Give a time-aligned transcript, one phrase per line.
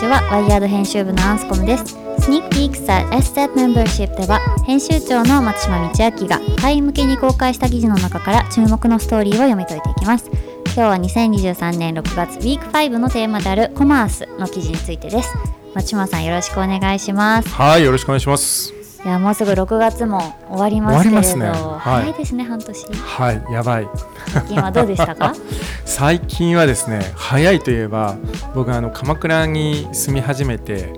[0.00, 0.40] 皆さんこんにちは。
[0.40, 1.84] ワイヤード編集部のアンスコムです。
[2.20, 10.30] スニークピークス at STAT Membership では編集長の松島道明が会員向けに公開した記事の中から注目のストーリーを読み解いていきます。
[10.66, 15.34] 今日は2023年6月ウィーク5のテーマであるコマースの記事についてです。
[15.74, 17.48] 松島さんよろしくお願いします。
[17.50, 18.79] はいよろしくお願いします。
[19.04, 21.36] いやもうすぐ6月も終わりますけれど。
[21.38, 21.46] ね。
[21.48, 21.78] はい。
[21.78, 22.86] 早いですね半年。
[22.92, 23.88] はいやばい。
[24.28, 25.32] 最近はどうでしたか？
[25.86, 28.16] 最近はですね早いといえば
[28.54, 30.92] 僕あの鎌倉に住み始めて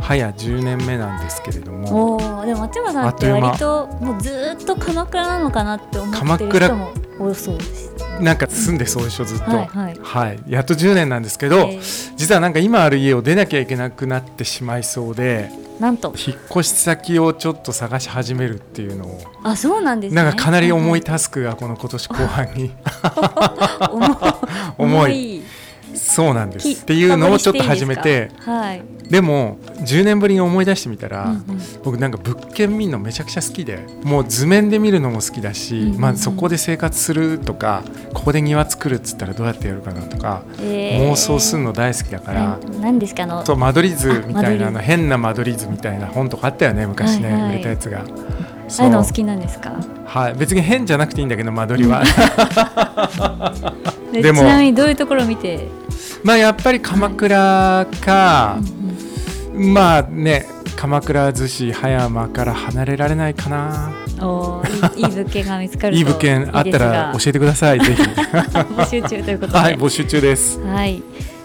[0.00, 2.14] 早10年目なんですけれども。
[2.16, 6.88] おおでも松島さんって割ともうずっと鎌倉なのかなって思ってる人も
[7.20, 9.98] 多そうですなんか住んでそうでしょずっと、はいはい。
[10.00, 16.08] はい、やっと10年なんですけど、えー実はなんか今ある家を出なきゃいけなくなってしまいそうでなんと。
[16.08, 19.20] 引っ越し先をちょっと探し始めるっていうのを。
[19.44, 20.22] あそうなんですね。
[20.22, 22.72] なんかかなり重いはタスクがこの今年後半に。
[24.78, 25.42] 重い
[25.98, 26.68] そうなんです。
[26.68, 31.42] きっていうのをちょっと始めてはい、でも10年ぶりに思い出してみたら、うんうん。
[31.82, 36.00] 僕なんか物件見るのめちゃくちゃ好きでもう図面で見るのも好きだし、うんうんうん。
[36.00, 37.82] まあ、そこで生活するとか
[38.14, 41.10] ここで庭作るっつったらどうやってやるかなとか、えー。
[41.10, 42.58] 妄想するの大好きだから。
[42.58, 43.24] ななんですか？
[43.24, 47.18] あのそう間取り図みたいなあの変な間取り図みたいな本とかあったよね昔。
[47.18, 47.50] ね、はいはい。
[47.54, 48.00] 売れたやつが。
[48.00, 48.04] あ
[48.70, 49.72] そうあいうのお好きなんですか？
[50.04, 52.02] はい、別に変じゃなくていいんだけど間取りは。
[54.12, 55.68] で でもちなみにどういうところを見て、
[56.24, 58.58] まあやっぱり鎌倉か
[59.54, 63.92] う、んまあね鎌倉逗子葉山から離れられないかな。
[64.16, 68.02] うん、おーいい物件が見つかると いい物件あったら教ええてくださいぜひ。
[68.02, 69.58] 募集中ということで。
[69.58, 70.60] はい募集中です。
[70.60, 71.02] はい、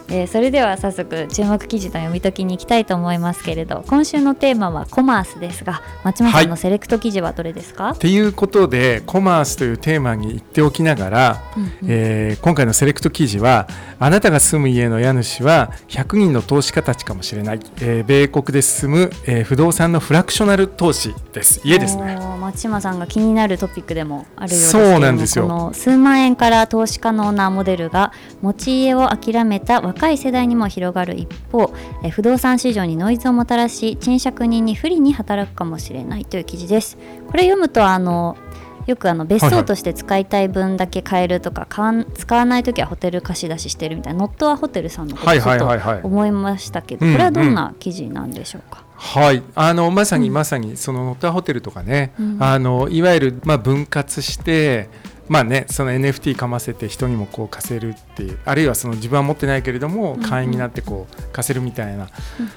[0.10, 11.72] えーそれでは早速注目記事の読み解きに行きたいと思いますけれど今週のテーマはコマースですが松村さんのセレクト記事はどれですか、っていうことでコマースというテーマに言っておきながら、うんうん。
[11.88, 13.68] えー今回のセレクト記事は
[14.00, 21.62] あなたが住む家の家主は100人の投資家たちかもしれない、えー米国で進む、えー不動産のフラクショナル投資です。
[21.64, 25.48] 家ですね松島さんが気になるトピックでもあるようですけそうなんですよ。
[25.48, 28.12] この数万円から投資可能なモデルが
[28.42, 31.74] 持ち家を諦めた若い世代にも広がる一方
[32.04, 36.98] え不動産市場にノイズをもたらし賃借人に不利に働くかもしれないという記事です。
[37.28, 38.38] これ読むとあの
[38.86, 47.14] よくあの別荘として使いたい分だけ買えるとか、買わん使わない時はホテル貸し出ししてるみたいなノットアホテルさんのことはいちょっとはいはいはい思いましたけど、うん。
[47.14, 52.38] これはどんな記事なんでしょうか、はい、あのまさにうんまさにそのノッターホテルとかね、うん。
[52.42, 54.90] あのいわゆるまあ分割して、
[55.28, 62.08] まあね、その NFT かませて人にもこう貸せるっていうあるいはその自分は持ってないけれどもうん会員になってこう貸せるみたいな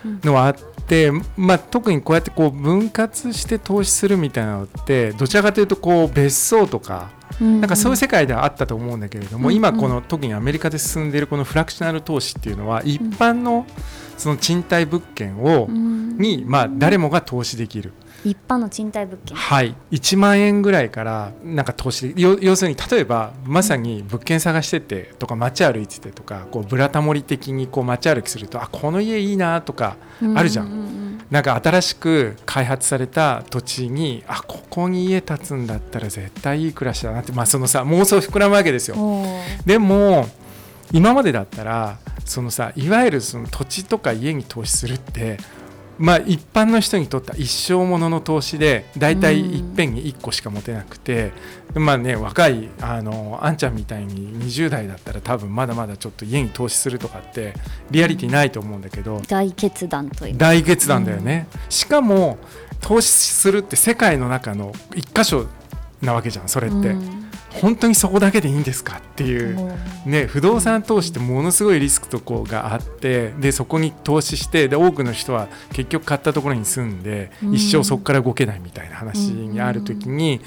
[0.05, 0.21] うんうん。
[0.23, 9.57] のはあって、まあ、特にこうやってこう分割して投資するみたいなのってどちらかというとこう別荘とかなんかそういう世界ではあったと思うんだけれども、うんうん。
[9.57, 13.67] 今この特にアメリカで進んでいるこのフラクショナル投資っていうのは一般の
[14.17, 16.19] その賃貸物件を、うん。
[16.19, 17.93] に、まあ、誰もが投資できる、
[18.25, 19.37] 一般の賃貸物件。
[19.37, 29.97] はい、1万円ぐらいからなんか投資で要要するに例えばまさに物件探しててとか街歩いててとかこうブラタモリ的にこう街歩きするとあこの家いいなとか
[30.35, 30.67] あるじゃん。
[30.67, 38.97] ううなんか新しく開発された土地にあここに家建つんだったら絶対いい暮らしだなって、まあ、そのさ妄想膨らむわけですよ。
[39.65, 40.29] でも
[40.93, 45.39] 今までだったらそのさいわゆるその土地とか家に投資するって
[45.99, 51.33] まあ一般の人にとっては一生ものの投資で大体いっぺんに1個しか持てなくて、
[51.75, 57.55] まあね若いあのあんちゃんみたいに20代だったら多分まだまだちょっと家に投資するとかって
[57.91, 60.39] リアリティないと思うんだけど、大決断というか。
[60.39, 62.37] 大決断だよね、しかも
[62.83, 65.47] 投資するって世界の中の一箇所
[66.03, 67.26] なわけじゃんそれって、うん
[67.61, 69.57] 本当にそこだけでいいんですかっていう。
[70.05, 80.41] ね、不動産投資ってものすごいリスクとこうがあってでそこに投資してで多くの人は結局買ったところに住んで、うん一生そこから動けないみたいな話にある時に、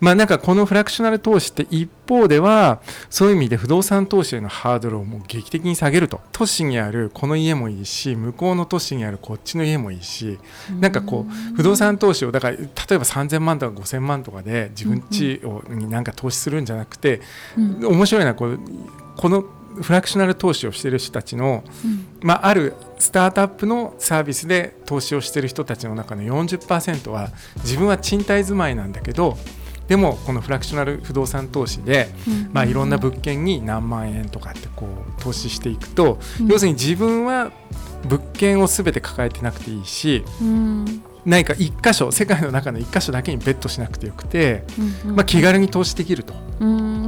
[0.00, 6.20] まあなんかこのフラクショナル投資って一方ではそういう意味で不動産投資へのハードルをもう劇的に下げると。
[6.32, 10.38] 都市にあるこの家もいいし向こうの都市にあるこっちの家もいいし
[10.80, 17.20] なんかこう不動産投資をだから例えば3000万とか5000万とかで自分家をになんか投資するんじゃなくて、
[17.56, 17.86] うん。
[17.86, 18.60] 面白いのはこう
[19.16, 19.44] この
[19.82, 21.62] フラクショナル投資をしている人たちの、
[22.22, 29.36] まあ、あるスタートアップのサービスで投資をしている人たちの中の40%は自分は賃貸住まいなんだけど
[29.88, 32.50] でもこのフラクショナル不動産投資で、うん。
[32.52, 36.48] まあ、いろんな物件に何万円とかってこう投資していくと、うん。
[36.48, 37.52] 要するに自分は
[38.08, 41.02] 物件を全て抱えてなくていいしうん。
[41.24, 44.62] 何か一箇所世界の中の一箇所だけにベットしなくてよくて、
[45.04, 46.34] まあ、気軽に投資できると。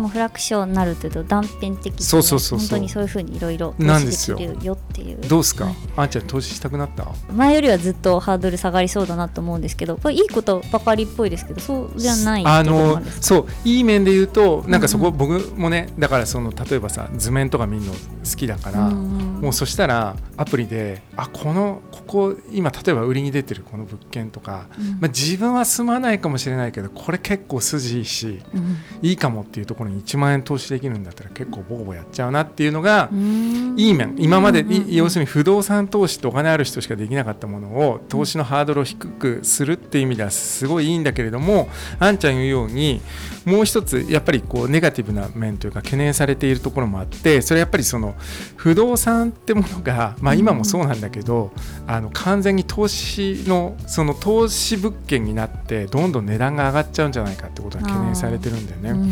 [0.08, 5.20] フラクションになるというと断片的にねそうそうそう本当にそういうふうにいろいろなんですよよっていう。
[5.28, 5.74] どうですか、はい。
[5.96, 7.06] あんちゃん投資したくなった？
[7.32, 17.92] 前よりはずっとハードル下がりそうだなと思うんですけどこれいいことばかりっぽいですけどそうじゃないあのそういい面で言うとなんかそこ、うん僕もねだからその例えばさ図面とか見るの
[18.28, 24.90] 好きだから、うんもうそしたらアプリであこのここ今例えば売りに出てるこの物件とか、うん。
[25.00, 28.76] まあ、自分は住まないかもしれないけどこれ結構筋いいしうん。
[29.02, 33.74] いいかもっていうところに1万円投資できるんだったら結構ボコボコやっちゃうなっていうのが、うん。
[33.78, 34.16] いい面。
[34.18, 43.00] 今まで、要するに不動産投資ってお金ある人しかできなかったものを投資のハードルを低くするっていう意味ではすごいいいんだけれどもあんちゃん言うように
[43.44, 48.14] もう一つやっぱりこうネガティブな面というか懸念されているところもあってそれやっぱりその
[48.56, 51.52] 不動産ってものが、まあ、今もそうなんだけど、
[51.86, 59.08] あの完全に投資のその投資物件になってどんどん値段が上がっちゃうんじゃないかってことが懸念されてるんだよね。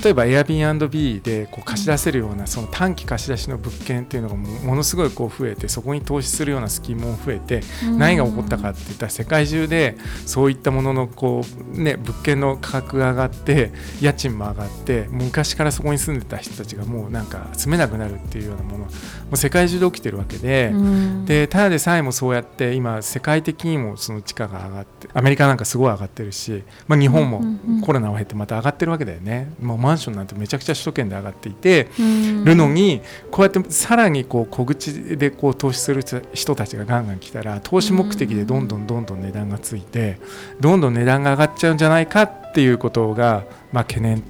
[0.00, 7.62] うん例えば Airbnb でこう貸し出せるようなその短期貸し出しの物件っていうのがもものすごいこう増えてそこに投資するようなスキームも増えて
[7.98, 9.96] 何が起こったかって言ったら世界中で
[10.26, 11.42] そういったもののこ
[11.74, 18.90] う、ね、物件の価格が上がって家賃も上がって昔からそこに住んでた人たちがもうなんか住めなくなるっていうようなものも
[19.32, 20.70] う世界中で起きてるわけで。
[20.72, 21.24] うん。
[21.26, 27.42] でただでさえもそうやって今世界的にもその地価が上がってアメリカなんかすごい上がってるし、まあ、日本も
[27.84, 33.00] コロナを経てまた上がってるわけだよね、もうマンションなんてめちゃくちゃ首都圏で上がっていてうんるのに
[33.30, 36.02] こうやってさらにこう小口でこう投資する
[36.34, 40.18] 人たちがガンガン来たら投資目的でどんどんどんどん値段がついて
[40.60, 44.22] どんどん値段が上がっちゃうんじゃないかっていうことが、まあ、懸念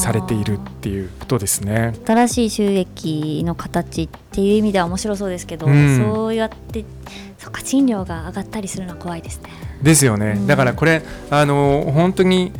[0.00, 1.94] されているっていうことですね。
[2.06, 6.84] 新しい収益の形っていう意味では面白そうですけど、うんそうやって
[7.38, 9.50] そっか賃料が上がったりするのは怖いですね。
[9.82, 12.52] ですよね、うんだからこれあの本当に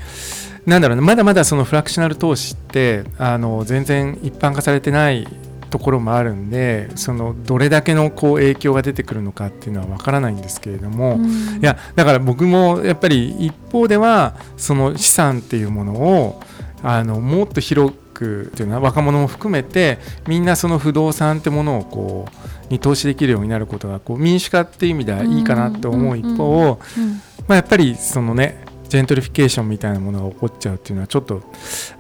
[0.67, 5.27] なんだろうなまだまだそのフラクショナル投資ってあの全然一般化されてない
[5.71, 11.27] ところもあるんでそのどれだけのこう影響が出てくるのかっていうのはわからないんですけれども、うん。
[11.27, 11.31] い
[11.63, 16.43] やだから僕もやっぱり一方ではその資産っていうものを
[16.83, 22.29] あのもっと広くっていうのは若者も含めてみんなその不動産ってものをこ
[22.71, 27.11] うに投資できるようになることがこう民主化っていう意味ではいいかなと思う一方、うん
[27.49, 31.43] まあ、やっぱりそのねジェントリフィケーションみたいなものが起こっちゃうっていうのはちょっと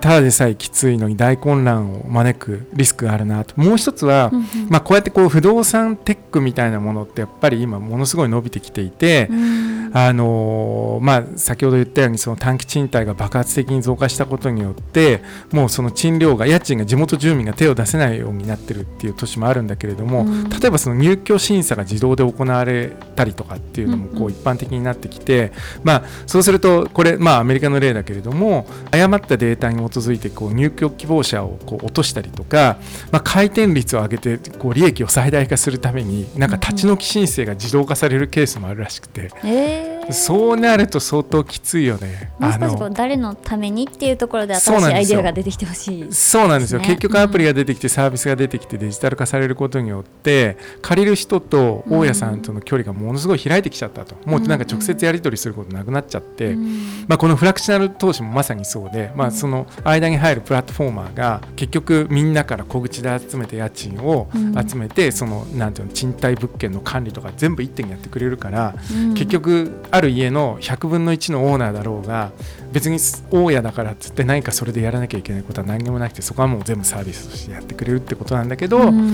[0.00, 3.58] ただでさえきついのに大混乱を招くリスクがあるなと。
[3.60, 9.78] もう一つは、うんまあ、こうやってこう不動産テックみたいなものってやっぱり今ものすごい伸びてきていて、うん。
[9.92, 20.48] あのーまあ、先ほど言ったようにその短期賃貸が爆発的に増加したことによってもうその賃料が家賃が地元住民が手を出せないようになってるっていう都市もあるんだけれども、うん。
[20.50, 24.18] 例えばその入居審査が自動で行われたりとかっていうのもうんうん。
[24.18, 25.52] こう一般的になってきて、
[25.82, 32.78] まあ、そうするとこれ、まあ、アメリカの例だけれども誤ったデータに基づいてこう入居希望者をこう落としたりとか、
[33.10, 39.30] まあ、回転率を上げてこう利益を最大化するためになんか立ち退き申請が自動化されるケースもあるらしくて。
[39.44, 42.30] えーそうなると相当きついよね。
[42.38, 45.16] もう少し誰のためにっていうところで新しいアイそうなんですよ。
[45.16, 46.12] デアが出てきてほしい。
[46.12, 57.04] そうなんですよ、結局アプリが出てきてサービスが出てきてデジタル化されることによって借りる人と大家さんとの距離がものすごい開いてきちゃったと、もうなんか直接やり取りすることなくなっちゃって、うん。
[57.06, 64.68] まあ、このフラクショナル投資もまさにそうで、まあ、その間に入るプラットフォーマーが結局みんなから小口で集めて家賃をうん。
[64.68, 69.14] 集めて、そのなんていうの賃貸物件の管理とか全部一手にやってくれるから、うん。
[69.14, 72.32] 結局ある家の100分の1のオーナーだろうが
[72.72, 72.98] 別に
[73.30, 79.10] 大家だからっつって何かそれでやらなきゃいけないことは何にもなくてそこはもう全部サービスとしてやってくれるってことなんだけど、うん。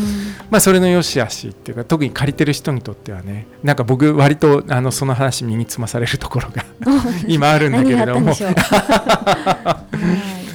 [0.50, 6.64] まあそれの良し悪しっていうか特に借りてる人にとってはねなんか僕割とあのその話身につまされるところが
[7.28, 8.32] 今あるんだけれども。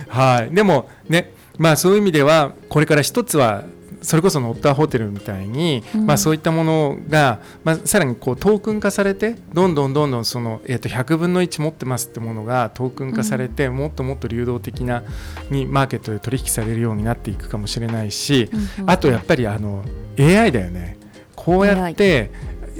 [0.09, 3.63] はい、でもね、まあ、そういう意味ではこれから一つは
[4.01, 6.05] それこそノッターホテルみたいに、うん。
[6.05, 15.03] まあ、そういったものが、まあ、さらにこうトークン化されてどんどんどんどんその、えー、と100分の1持ってますってものがトークン化されて、もっともっと流動的な
[15.49, 18.89] にマーケットで取引されるようになっていくかもしれないし、うんうん。
[18.89, 19.83] あとやっぱりあの
[20.17, 20.97] AI だよね。
[21.35, 22.31] こうやって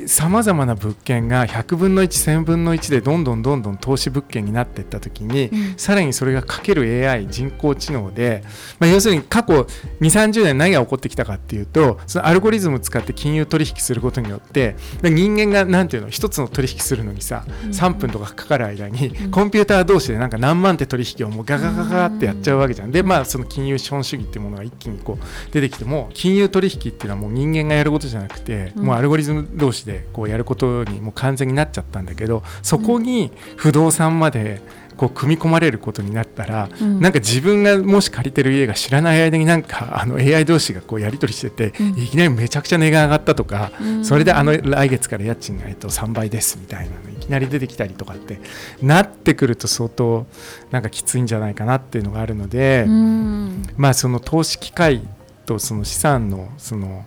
[0.10, 5.78] さまざまな物件が100分の1000分の1でどんどんどんどん投資物件になっていった時に、うん。
[5.78, 8.44] さらにそれがかける AI 人工知能で、
[8.80, 9.68] まあ、要するに過去2
[10.00, 17.70] 3 0年何が起こってきたかっていうとそのアルゴリズムを使って金融取引することによってで人間がなんていうの一つの取引するのにさうん。
[17.70, 19.32] 3分とかかかる間にうん。
[19.32, 22.92] コンピューター同士でなんか何万手取引をもうガガガガってやっちゃうわけじゃん。
[22.92, 28.86] でまあその金融資本主義っていうものが一気にこう出てきても金融取引っていうのはもう人間がやることじゃなくて、うん。
[28.86, 34.62] もうアルゴリズム同士でこうやることにもう完全になっちゃったんだけどそこに不動産まで
[35.00, 37.00] こう組み込まれることになったら、うん。
[37.00, 41.98] なんか自分がもし借りてる家が知らない間になんかあの AI 同士がこうやり取りしてて、うん。
[41.98, 44.06] いきなりめちゃくちゃ値が上がったとか、うん。
[44.06, 48.42] それであの来月から家賃がえっと3倍ですみたいなのいきなり出てきたりとかって
[48.82, 50.26] なってくると相当
[50.70, 53.64] なんかきついんじゃないかなっていうのがあるので、うん。
[53.78, 55.02] まあその投資機会
[55.46, 57.06] とその資産のその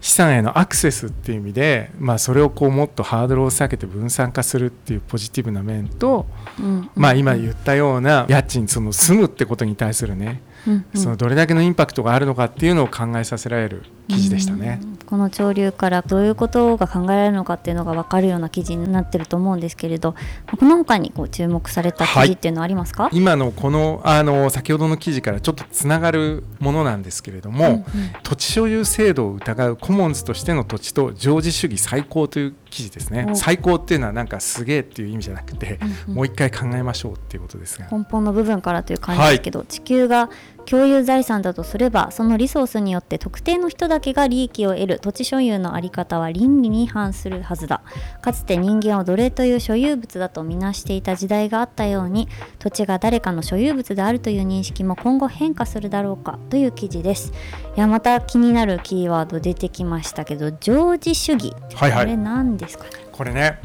[0.00, 6.26] 資産へのアクセスっていう意味で、まあ、それをこうもっとハードルを下げて分散化するっていうポジティブな面と、
[6.58, 11.00] うんまあ、今言ったような家賃その住むってことに対するね、うんうん。
[11.00, 14.80] そのどれだけのインパクトがあるのかっていうのを考えさせられる記事でしたね。
[14.82, 14.96] うん。
[15.06, 20.14] この潮流からどういうことが考えられるのかっていうのが分かるような記事になってると思うんですけれど
[20.58, 27.84] この他にこう注目された記事っていうのはありますか、今のこのあの先ほどの記事からちょっとつながるものなんですけれども、うんうん。
[28.22, 33.26] 土地所有制度を疑うコモンズとしての土地と常時主義最高という記事ですね。
[33.30, 33.34] お。
[33.34, 36.14] 最高っていうのはなんかすげえっていう意味じゃなくて、うんうん。
[36.14, 40.30] もう一回考えましょうっていうことですが、根本の部分からという感じですけど、地球が
[40.70, 47.82] 共有財産だとすればそのリソースによって特定の人だけが利益を得る土地所有の在り方は倫理に反するはずだ。
[48.22, 52.28] かつて人間を奴隷という所有物だとみなしていた時代があったように
[52.60, 57.32] 土地が誰かの所有物であるという認識も今後変化するだろうかという記事です。
[57.80, 61.54] やまた気になるキーワード出てきましたけど常時主義。
[61.74, 62.04] はいはい。
[62.04, 62.90] これ何ですかね？
[63.12, 63.58] これね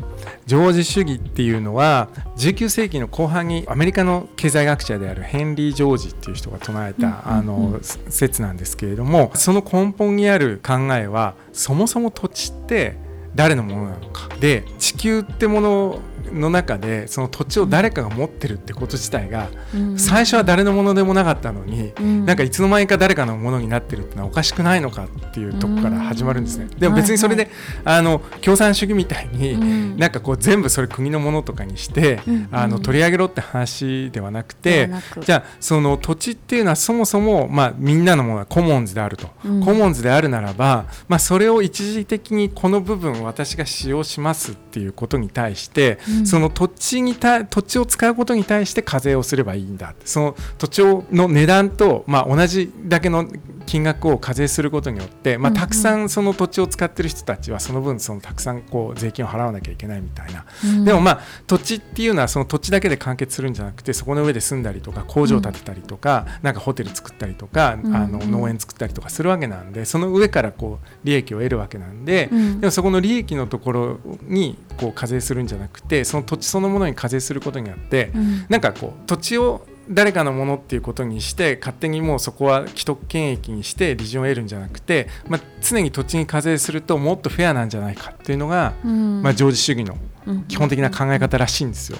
[0.45, 12.97] 常時主義っていうのは19世紀の後半にアメリカの経済学者であるヘンリー・ジョージっていう人が唱えた、あの説なんですけれどもその根本にある考えはそもそも土地って
[13.33, 14.27] 誰のものなのか。
[14.41, 15.99] で地球ってもの
[16.31, 19.99] の中でその土地を誰かが持ってるってこと自体がうん。
[19.99, 22.25] 最初は誰のものでもなかったのに、うん。
[22.25, 26.67] なんかいつの間にか誰かのものになってるってのはおかしくないのかっていうとこから始まるんですね。
[26.71, 26.79] うん。
[26.79, 27.51] でも別にそれで、はい
[27.85, 29.97] あの共産主義みたいに、うん。
[29.97, 32.47] なんかこう全部それ国のものとかにして、うん。
[32.51, 34.89] あの取り上げろって話ではなくて、
[35.21, 39.63] じゃあその土地っていうのはそもそも、まあ、みんなのものはコモンズであると、うん。
[39.63, 50.79] コモンズであるならば、まあ、それを一時的にこの部分私が使用しますっていうことに対して、うんその土地にた土地を使うことに対して課税をすればいいんだその土地
[51.11, 53.27] の値段と、まあ、同じだけの
[53.65, 55.61] 金額を課税することによって、まあ、うんうん。
[55.61, 60.45] たくさんその土地を使ってる人たちはその分そのたくさんこう税金を払わなきゃいけないみたいな。
[60.63, 60.85] うん。
[60.85, 72.59] でもまあ土地っていうのはその土地だけで完結するんじゃなくてそこの上で住んだりとか工場を建てたりとか、なんかホテル作ったりとか、うんあのうん農園作ったりとかするわけなんでその上からこう利益を得るわけなんで、うん。
[72.61, 78.45] でもそこの利益のところにこう課税するんじゃなくてその土地そのものに課税することによって、うん。
[78.49, 89.21] なんかこう土地を誰かのものっていうことにして勝手にもうそこは既得権益にして利潤を得るんじゃなくて、まあ、常に土地に課税するともっとフェアなんじゃないかっていうのが、うん。
[89.21, 90.43] まあ、常時主義のうん。
[90.45, 91.97] 基本的な考え方らしいんですよ。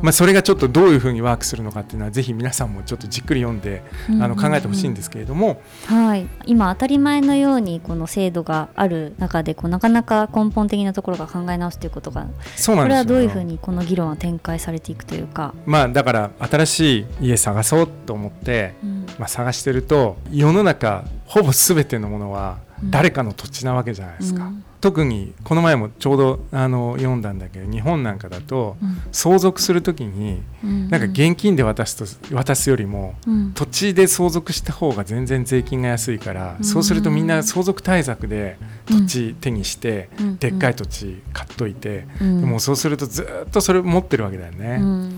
[0.00, 3.82] まあ、それがちょっとどういうふうにワークするのかっていうのはぜひ皆さんもちょっとじっくり読んで
[4.20, 12.82] あの考えてほしいんですけれども、はい、今当たり前のようにこの制度がある中でこうなかなか根本的なところが考え直すということがそうなんですよ。
[12.82, 19.06] これはどういうふうにこの議論は展開されていくというか、まあだから新しい家探そうと思って、うん。
[19.18, 22.90] まあ、探してると世の中ほぼ全てのものはうん。
[22.90, 24.64] 誰かの土地なわけじゃないですか、うん。
[24.80, 29.00] 特にこの前もちょうどあの読んだんだけど日本なんかだとうん。
[29.12, 30.88] 相続する時にうん。
[30.88, 33.52] なんか現金で渡すと渡すよりもうん。
[33.52, 36.64] 土地で相続した方が全然税金が安いから、うん。
[36.64, 40.36] そうするとみんな相続対策で土地手にして、うん。
[40.38, 42.40] でっかい土地買っといて、うん。
[42.40, 45.12] でもそうするとずっとそれ持ってるわけだよね、うん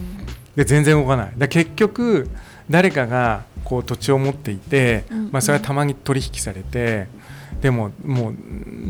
[0.56, 1.32] で全然動かない。
[1.36, 2.28] だ結局
[2.70, 5.28] 誰かがこう土地を持っていて、うん。
[5.32, 7.06] まあ、それはたまに取引されて
[7.60, 8.34] でももう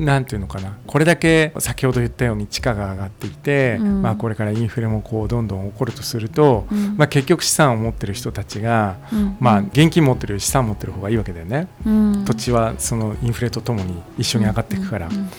[0.04, 0.76] なんていうのかな。
[0.86, 4.02] これだけ先ほど言ったように地価が上がっていて、うん。
[4.02, 6.96] まあ、これからインフレもこうどんどん起こるとすると、うん。
[6.96, 9.36] まあ、結局資産を持ってる人たちが、うん。
[9.38, 11.68] まあ、現金持ってるより資産持ってる方がいいわけだよね。
[11.86, 12.24] うん。
[12.24, 15.30] 土地はそのインフレとともに一緒に上がっていくから,、うん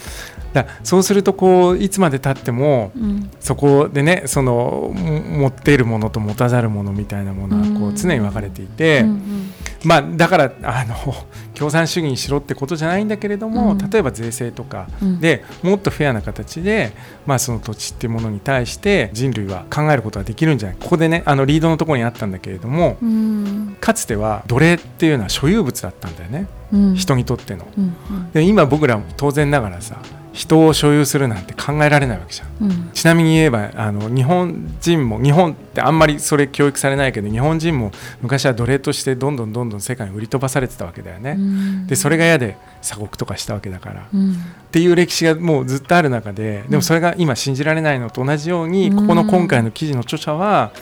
[0.55, 3.29] だそうするとこういつまでたってもうん。
[3.39, 9.51] そこでねそのも持っているものと持たざるものみたいなものはこううん常に分かれていて、うんうん。
[9.83, 10.95] まあ、だからあの
[11.53, 13.77] 共産主義にしろってことじゃないんだけれども、うん。
[13.89, 15.19] 例えば税制とかうん。
[15.19, 16.93] でもっとフェアな形で、
[17.25, 20.77] まあ、その土地っていうものに対して人類は考えることができるんじゃない。
[20.79, 23.75] ここでねあのリードのところにあったんだけれどもうん。
[23.81, 26.47] かつては奴隷っていうのは所有物だったんだよね。
[26.71, 26.95] うん。
[26.95, 27.67] 人にとっての。
[27.77, 28.31] うん。
[28.31, 29.97] で今僕らも当然ながらさ
[30.35, 32.69] 人を所有するなんて考えられないわけじゃん。
[32.69, 32.89] うん。
[32.93, 41.35] ちなみに言えばあの日本人も日本ってあんまりそれ教育されないけど日本人も昔は奴隷としてどんどんどんどん世界に売り飛ばされてたわけだよね。
[41.37, 41.87] うん。
[41.87, 44.35] でそれが嫌で鎖国とかしたわけだから、っうん。
[44.71, 48.95] ていう歴史がもうずっとある中ででもそれが今信じられないのと同じように、うん。
[48.97, 50.73] ここの今回の記事の著者は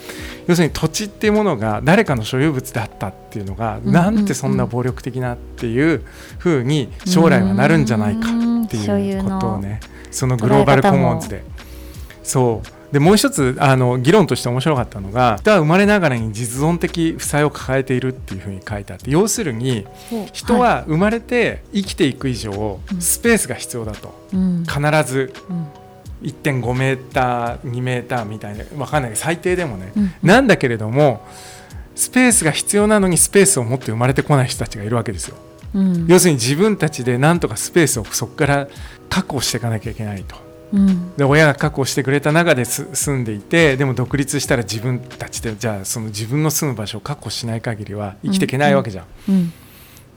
[0.48, 3.92] 要するに土地っていうものが誰かの所有物であったっていうのが、うん。
[3.92, 6.04] なんてそんな暴力的なっていう
[6.40, 8.30] ふうに将来はなるんじゃないか
[8.77, 9.80] っていうことをね
[10.12, 11.44] そのグローバルコモンズで。
[12.24, 12.94] そう。
[12.94, 19.88] でもう一つあの議論として面白かったのが人は生まれながらに実存的負債を抱えているっていうふうに書いてあって要するに
[20.32, 23.01] 人は生まれて生きていく以上、うん。
[23.01, 24.13] スペースが必要だと。
[24.34, 24.63] うん。
[24.63, 24.80] 必
[25.12, 25.34] ず。
[25.50, 25.68] うん。
[26.22, 30.13] 1.5メーター2メーターみたいな分かんないけど最低でもね、うん。
[30.22, 31.27] なんだけれども
[31.96, 35.36] スペースが必要なのにスペースを持って生まれてこない人たちがいるわけですよ。
[35.74, 36.06] うん。
[36.08, 38.68] 要するに自分たちでなんとかスペースをそこから
[39.10, 40.36] 確保していかなきゃいけないと。
[40.74, 41.15] うん。
[41.15, 49.06] で親が確保してくれた中です住んでいてでも独立したら自分たちでじゃあその自分の住む場所を確保しない限りは生きていけないわけじゃん。
[49.30, 49.53] うん。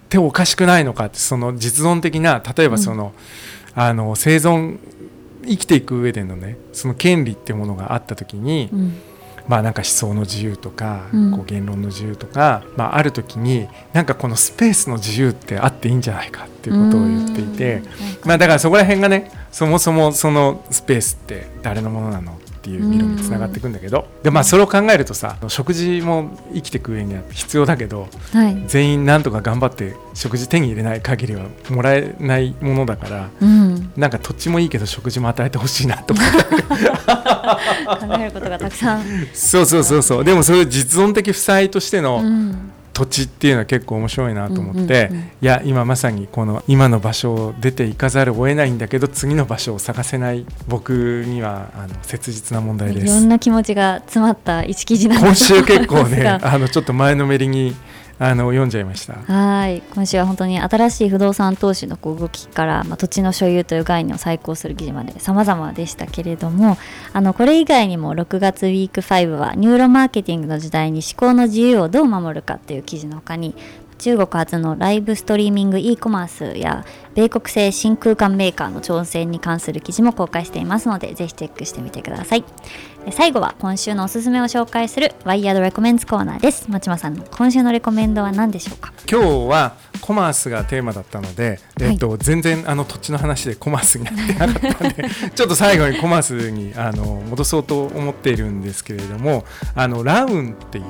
[0.06, 3.12] っておかしくないのかってその実存的な例えばその,、
[3.74, 4.78] あの生存
[5.44, 8.96] 生きていく上でのねその権利っていうものがあった時に、うん
[9.48, 11.32] まあなんか思想の自由とか、うん。
[11.32, 17.84] こう言論の自由とか、まあ、ある時になんかこのスペースの自由ってあっていいんじゃないかっていうことを言っていてうん。
[18.24, 28.64] まあだからそこら辺がねそもそもそのスペースって誰のものなのっていう議論につながっていくんだけどでまあそれを考えるとさ食事も生きていく上には必要だけどはい。
[28.66, 33.92] 全員なんとか頑張って食事手に入れない限りはもらえないものだからうん。
[33.96, 36.22] なんか土地もいいけど食事も与えてほしいなと思
[38.00, 39.02] 考えることがたくさん。
[39.32, 40.24] そうそうそうそう。
[40.24, 45.10] でもそういう実存的負債としてのうん土地っていうのは結構面白いなと思って、
[45.42, 57.76] いや今まさにこの今の場所を出ていかざるを得ないんだけど次の場所を探せない僕にはあの切実な問題でいろすんな気持ちが詰まった一記事なん今週結構ねあのちょっと前のめりに
[58.18, 59.14] あの読んじゃいました。
[59.14, 59.82] はい。
[59.94, 66.78] 今週は本当に新しい不動産投資のこう動きから、まあ、土地の所有という概念を再考する記事まで様々でしたけれども
[67.12, 73.54] あのこれ以外にも6月ウィーク5はニューロマーケティングの時代に思考の自由をどう守るかっていう記事の他に
[73.98, 82.44] 中国初のライブストリーミング e コマースや米国製新空間メーカーの挑戦に関する記事も公開していますのでぜひチェックしてみてください。
[83.12, 86.68] 最後は今週のおすすめを紹介するワイヤードレコメンズコーナーです。
[86.68, 88.92] 松間さんの今週のレコメンドは何でしょうか？
[89.08, 99.44] 今日はコマースがテーマだったので、えっと全然あの土地の話でコマースになってなかったんで ちょっと最後にコマースにあの戻そうと思っているんですけれども
[99.76, 100.82] あのラウンってい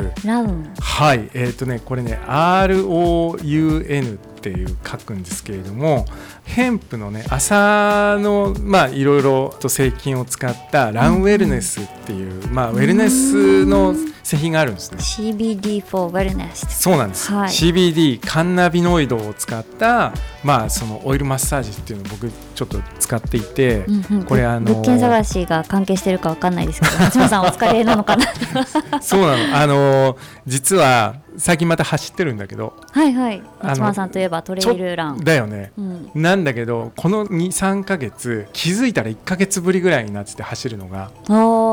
[0.00, 0.72] うラウン。
[0.78, 1.28] はい。
[1.34, 6.06] えっ、とねこれね ROUN っていう書くんですけれども
[6.46, 13.94] ヘンプのね麻のまあいろいろと製品を使ったランウェルネスっていう、まあウェルネスの
[14.26, 14.98] 製品があるんですね。
[14.98, 17.48] CBD for Wellness そうなんです、はい。
[17.48, 24.24] CBD カンナビノイドを使った、まあ、そのオイルマッサージっていうのを僕ちょっと使っていて、うんうん。
[24.24, 28.26] これあの物件探しが関係してるかわかんないですけど 松間さんお疲れなのかな？
[29.00, 29.56] そうなの。
[29.56, 33.42] あの実は最近また走ってるんだけどはいはい。
[33.62, 35.18] 松間さんといえばトレイルラン。
[35.22, 35.72] だよね。
[35.78, 36.10] うん。
[36.14, 41.10] なんだけどこの23ヶ月気づいたら1ヶ月ぶりぐらいになってて走るのが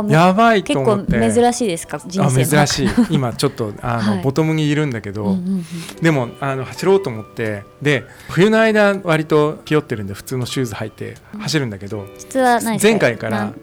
[0.10, 1.34] やばいと結構思って。
[1.34, 1.99] 珍しいですか？
[2.06, 2.89] 人生珍しい。
[3.10, 4.23] 今ちょっとあの、 はい。
[4.23, 5.63] ボトムにいるんだけど、うんうんうん。
[6.02, 12.06] でもあの走ろうと思ってで冬の間割と気負ってるんで普通のシューズ履いて走るんだけど、
[12.82, 13.54] 前回から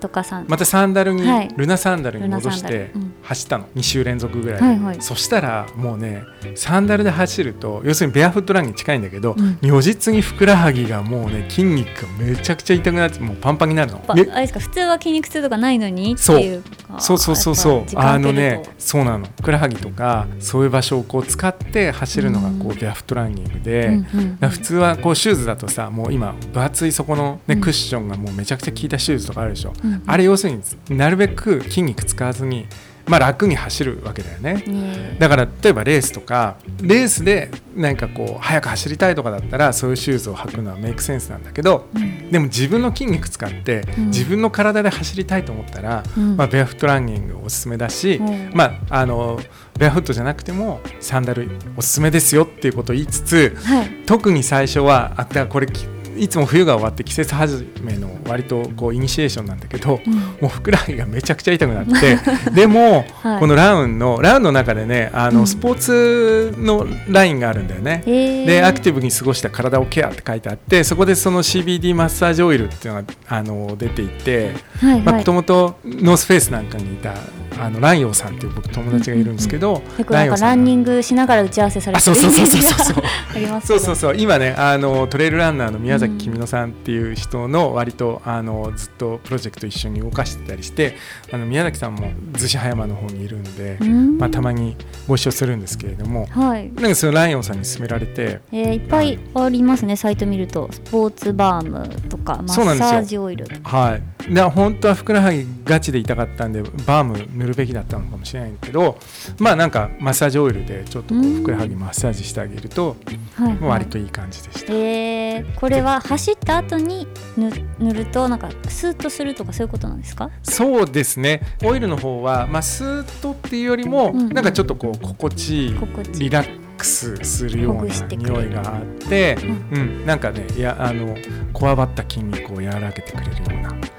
[0.48, 1.48] またサンダルに、はい。
[1.56, 3.12] ルナサンダルに戻してうん。
[3.22, 3.64] 走ったの。
[3.76, 4.96] 2週連続ぐらい、はいはい。
[5.00, 6.22] そしたらもうね
[6.54, 9.58] サンダルで走ると要するにベアフットランに近いんだけど、うん。
[9.62, 13.98] 如実にふくらはぎがもうね筋肉がめちゃくちゃ痛くなってもうパンパンになるの。
[13.98, 16.40] ぱあでれですか普通は筋肉痛とかないのにってそう。
[16.40, 16.62] いう
[16.98, 17.84] そうそうそうそう。
[17.94, 19.26] あのねそそうなの。
[19.26, 27.60] ふくらはぎとかそういう場所をこう使って走るのがこううベアフットランニングで、うん普通はこうシューズだとさもう今分厚いそこの、ねうん。
[27.60, 30.02] クッションがもうめちゃくちゃ効いたシューズとかあるでしょ、うん。
[30.06, 32.66] あれ要するになるべく筋肉使わずに、
[33.10, 34.54] まあ、楽に走るわけだよね。
[34.54, 35.16] ね。
[35.18, 42.30] だから例えばレースとかレースでなんかこう速く走りたいとかだったらそういうシューズを履くのはメイクセンスなんだけどうん。
[42.30, 44.06] でも自分の筋肉使ってうん。
[44.06, 46.36] 自分の体で走りたいと思ったら、うん。
[46.36, 48.50] まあ、ベアフットランニングおすすめだし、うん。
[48.54, 49.40] まあ、あの
[49.76, 53.90] ベアフットじゃなくてもサンダルおすすめですよっていうことを言いつつはい。
[54.06, 62.18] 特に最初はあこれきいつも冬が終わって季節始めの割とこうイニシエーションなんだけど、うん、もうふくらはぎがめちゃくちゃ痛くなって
[62.52, 68.02] でも、はい、このラウンのラウンの中でねあの、スポーツのラインがあるんだよね。
[68.06, 77.14] でアクティブに過ごした体をケアって書いてあってそこでその CBD マッサージオイルっていうのがあの出ていてもともとノースフェイスなんかにいた
[77.58, 84.16] あのランヨーさんっていう僕友達がいるんですけど、うんうん、ランランニングしながら打ち合わせされてるイメージがありますそうそうそう。
[84.16, 90.96] 今ねあのトレイルランナーの宮崎君乃さんっていう人の割とあのずっとプロジェクト一緒に動かしてたりして
[91.32, 94.18] あの宮崎さんも逗子葉山の方にいるんで、ん。
[94.18, 100.68] まあ、たまにご一緒するんですけれども、はい、なんかそのライオンさんに勧められて、えー、いっぱいありますねサイト見ると。
[100.72, 104.34] スポーツバームとかマッサージオイルはい。
[104.34, 108.98] で本当はふくらはぎガチで痛かったんでバーム塗るべきだったのかもしれないけど
[109.38, 112.96] まあなんかマッサージオイルでちょっとふくらはぎマッサージしてあげると、
[113.34, 114.72] はいはい、割といい感じでした。
[114.72, 120.30] えー、これは走った後に塗るとなんかスーッとするとかそういうことなんですか？
[120.42, 121.42] そうですね。
[121.64, 125.74] オイルの方は、まあ、スーッとっていうよりも、うんうん、なんかちょっとこう心地いい
[126.20, 129.36] リラックスするような匂いがあって、
[129.72, 131.16] うん、うん、なんかねいやあの
[131.52, 133.38] こわばった筋肉を和らげてくれるよ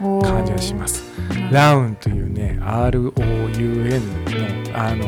[0.03, 1.03] うな感じがします。
[1.51, 3.11] ラウンというね ROUN
[4.71, 5.05] のあの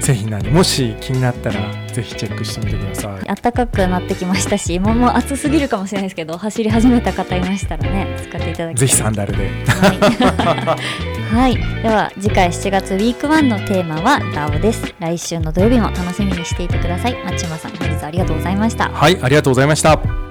[0.00, 1.60] 製品なんでもし気になったら
[1.98, 3.24] ぜひチェックしてみてください。
[3.24, 9.48] 暖かくなってきましたしもうもう暑すぎるかもしれないですけど走り始めた方いましたらね使っていただきぜひサンダルで。
[9.48, 9.98] はい、
[11.34, 14.94] はい、では次回7月ウィーク1のテーマは DAO です。
[15.00, 17.16] 来週の土曜日も楽しみにしていてください。
[17.24, 18.90] 松島さん本日ありがとうございました。
[18.90, 20.27] はいありがとうございました